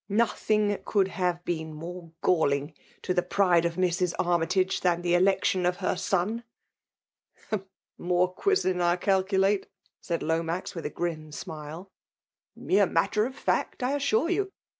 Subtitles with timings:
[0.09, 3.73] Nothing could have been more galling to the pride VOL.
[3.73, 3.77] f.
[3.77, 3.77] o
[4.17, 4.47] 122 FfiMAI^ DOMINATION.
[4.47, 4.55] of Mrs.
[4.55, 7.63] Armyiage, titan the election of her »>
[7.99, 9.67] More quizsing, I calculate,"
[10.01, 11.91] said Lomax nith a grim smile."
[12.55, 14.49] Mere matter of fact, I assure you.